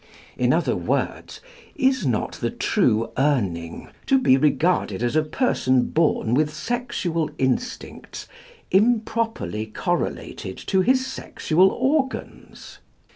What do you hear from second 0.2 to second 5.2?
In other words, is not the true Urning to be regarded as